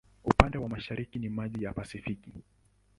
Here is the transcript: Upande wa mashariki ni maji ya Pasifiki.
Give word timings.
Upande 0.23 0.57
wa 0.57 0.69
mashariki 0.69 1.19
ni 1.19 1.29
maji 1.29 1.63
ya 1.63 1.73
Pasifiki. 1.73 2.33